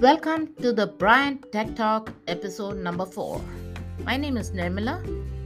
Welcome 0.00 0.52
to 0.60 0.72
the 0.72 0.88
Bryant 0.88 1.52
Tech 1.52 1.76
Talk 1.76 2.12
episode 2.26 2.78
number 2.78 3.06
4. 3.06 3.40
My 4.04 4.16
name 4.16 4.36
is 4.36 4.50
Nirmala. 4.50 4.98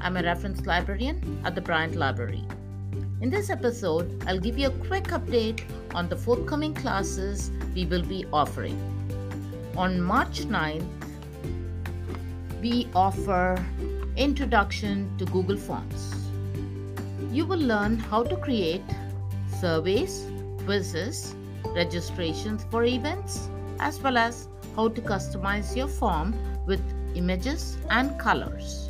I'm 0.00 0.16
a 0.16 0.22
reference 0.22 0.66
librarian 0.66 1.40
at 1.44 1.54
the 1.54 1.60
Bryant 1.60 1.94
Library. 1.94 2.42
In 3.20 3.30
this 3.30 3.50
episode, 3.50 4.20
I'll 4.26 4.40
give 4.40 4.58
you 4.58 4.66
a 4.66 4.86
quick 4.88 5.04
update 5.04 5.62
on 5.94 6.08
the 6.08 6.16
forthcoming 6.16 6.74
classes 6.74 7.52
we 7.72 7.86
will 7.86 8.02
be 8.02 8.26
offering. 8.32 8.76
On 9.76 10.02
March 10.02 10.40
9th, 10.40 10.84
we 12.60 12.88
offer 12.96 13.64
Introduction 14.16 15.16
to 15.18 15.24
Google 15.26 15.56
Forms. 15.56 16.14
You 17.30 17.46
will 17.46 17.60
learn 17.60 17.96
how 17.96 18.24
to 18.24 18.36
create 18.36 18.82
surveys, 19.60 20.26
quizzes, 20.64 21.36
registrations 21.76 22.66
for 22.72 22.84
events, 22.84 23.48
as 23.82 24.00
well 24.00 24.16
as 24.16 24.48
how 24.76 24.88
to 24.88 25.00
customize 25.00 25.76
your 25.76 25.88
form 25.88 26.34
with 26.66 26.80
images 27.16 27.76
and 27.90 28.18
colors. 28.18 28.88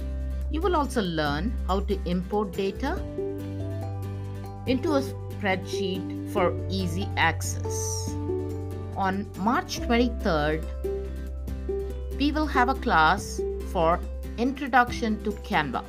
You 0.50 0.60
will 0.60 0.76
also 0.76 1.02
learn 1.02 1.52
how 1.66 1.80
to 1.80 1.98
import 2.04 2.52
data 2.52 2.92
into 4.66 4.92
a 4.92 5.02
spreadsheet 5.02 6.30
for 6.32 6.54
easy 6.68 7.08
access. 7.16 8.10
On 8.96 9.26
March 9.38 9.80
23rd, 9.80 10.62
we 12.18 12.30
will 12.30 12.46
have 12.46 12.68
a 12.68 12.74
class 12.74 13.40
for 13.72 13.98
Introduction 14.36 15.22
to 15.24 15.30
Canva. 15.48 15.84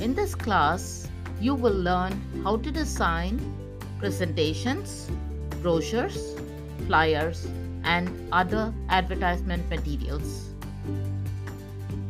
In 0.00 0.14
this 0.14 0.34
class, 0.34 1.06
you 1.40 1.54
will 1.54 1.78
learn 1.90 2.12
how 2.42 2.56
to 2.56 2.70
design 2.70 3.38
presentations, 3.98 5.10
brochures, 5.60 6.34
flyers, 6.86 7.46
and 7.84 8.10
other 8.32 8.72
advertisement 8.88 9.68
materials. 9.70 10.50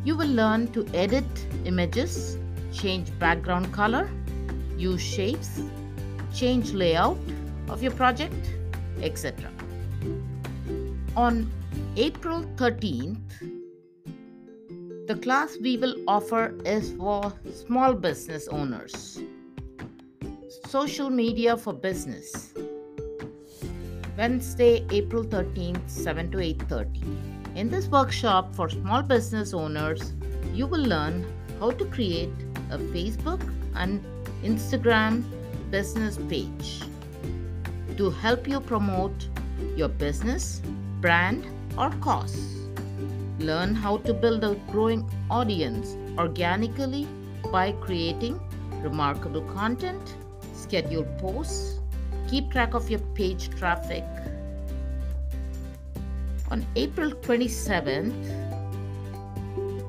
You 0.03 0.17
will 0.17 0.27
learn 0.27 0.71
to 0.73 0.85
edit 0.93 1.25
images, 1.65 2.37
change 2.73 3.17
background 3.19 3.71
color, 3.73 4.09
use 4.77 5.01
shapes, 5.01 5.61
change 6.33 6.73
layout 6.73 7.17
of 7.69 7.81
your 7.81 7.91
project, 7.91 8.53
etc. 9.01 9.49
On 11.15 11.49
April 11.95 12.43
13th, 12.55 13.17
the 15.07 15.15
class 15.15 15.57
we 15.61 15.77
will 15.77 15.95
offer 16.07 16.55
is 16.65 16.93
for 16.93 17.33
small 17.53 17.93
business 17.93 18.47
owners. 18.47 19.19
Social 20.67 21.09
media 21.09 21.57
for 21.57 21.73
business. 21.73 22.52
Wednesday, 24.15 24.85
April 24.91 25.23
13th, 25.23 25.89
7 25.89 26.29
to 26.31 26.39
8:30. 26.39 27.01
In 27.55 27.69
this 27.69 27.87
workshop 27.87 28.53
for 28.55 28.69
small 28.69 29.01
business 29.01 29.53
owners, 29.55 30.13
you 30.53 30.67
will 30.67 30.85
learn 30.91 31.25
how 31.59 31.71
to 31.71 31.85
create 31.95 32.43
a 32.69 32.77
Facebook 32.77 33.41
and 33.75 34.05
Instagram 34.43 35.23
business 35.71 36.19
page 36.29 36.69
to 37.97 38.11
help 38.11 38.47
you 38.47 38.59
promote 38.59 39.27
your 39.75 39.89
business, 40.05 40.61
brand, 41.01 41.47
or 41.75 41.89
cause. 42.07 42.39
Learn 43.39 43.73
how 43.73 43.97
to 44.09 44.13
build 44.13 44.43
a 44.43 44.55
growing 44.71 45.05
audience 45.41 45.95
organically 46.19 47.07
by 47.51 47.71
creating 47.87 48.39
remarkable 48.83 49.41
content, 49.53 50.17
schedule 50.53 51.07
posts, 51.17 51.79
keep 52.33 52.49
track 52.49 52.73
of 52.73 52.89
your 52.89 53.01
page 53.17 53.47
traffic. 53.59 54.03
On 56.49 56.65
April 56.75 57.11
27th, 57.11 58.23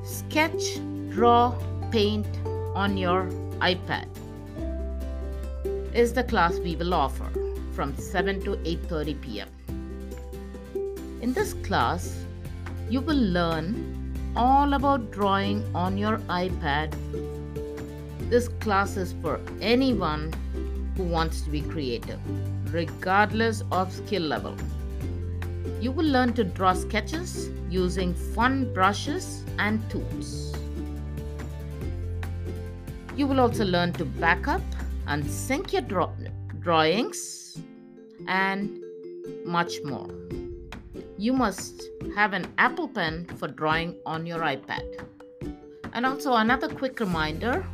sketch, 0.04 0.66
draw, 1.08 1.54
paint 1.90 2.26
on 2.74 2.98
your 2.98 3.30
iPad 3.70 4.06
is 5.94 6.12
the 6.12 6.24
class 6.24 6.58
we 6.58 6.76
will 6.76 6.92
offer 6.92 7.30
from 7.72 7.96
7 7.96 8.44
to 8.44 8.58
8:30 8.74 9.18
p.m. 9.22 9.50
In 11.22 11.32
this 11.32 11.54
class, 11.70 12.12
you 12.90 13.00
will 13.00 13.26
learn 13.40 13.74
all 14.36 14.74
about 14.82 15.10
drawing 15.18 15.66
on 15.74 15.96
your 16.06 16.18
iPad. 16.44 17.02
This 18.28 18.48
class 18.66 18.98
is 18.98 19.14
for 19.22 19.40
anyone 19.74 20.32
who 20.96 21.04
wants 21.04 21.42
to 21.42 21.50
be 21.50 21.60
creative, 21.60 22.20
regardless 22.72 23.62
of 23.72 23.92
skill 23.92 24.22
level. 24.22 24.54
You 25.80 25.92
will 25.92 26.06
learn 26.06 26.32
to 26.34 26.44
draw 26.44 26.72
sketches 26.72 27.50
using 27.68 28.14
fun 28.14 28.72
brushes 28.72 29.44
and 29.58 29.82
tools. 29.90 30.56
You 33.16 33.26
will 33.26 33.40
also 33.40 33.64
learn 33.64 33.92
to 33.94 34.04
back 34.04 34.48
up 34.48 34.62
and 35.06 35.28
sync 35.30 35.72
your 35.72 35.82
draw- 35.82 36.14
drawings 36.60 37.58
and 38.26 38.82
much 39.44 39.74
more. 39.84 40.08
You 41.18 41.32
must 41.32 41.82
have 42.16 42.32
an 42.32 42.46
Apple 42.58 42.88
Pen 42.88 43.26
for 43.36 43.48
drawing 43.48 43.96
on 44.06 44.26
your 44.26 44.40
iPad. 44.40 45.06
And 45.92 46.04
also, 46.04 46.34
another 46.34 46.68
quick 46.68 46.98
reminder 46.98 47.64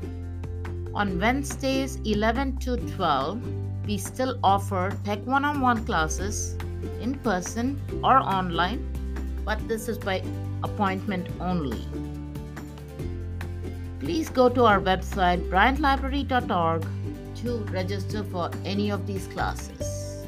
on 0.95 1.19
Wednesdays 1.21 1.97
11 2.05 2.57
to 2.59 2.77
12, 2.77 3.87
we 3.87 3.97
still 3.99 4.39
offer 4.43 4.97
Tech 5.05 5.25
One 5.27 5.45
on 5.45 5.61
One 5.61 5.85
classes 5.85 6.57
in 7.01 7.19
person 7.21 7.81
or 8.03 8.19
online, 8.19 8.81
but 9.45 9.67
this 9.69 9.89
is 9.89 9.99
by 9.99 10.23
appointment 10.63 11.29
only. 11.41 11.85
Please 14.01 14.31
go 14.31 14.49
to 14.49 14.65
our 14.65 14.81
website 14.81 15.49
bryantlibrary.org 15.51 16.87
to 17.37 17.59
register 17.73 18.25
for 18.25 18.51
any 18.65 18.91
of 18.91 19.07
these 19.07 19.27
classes. 19.29 20.27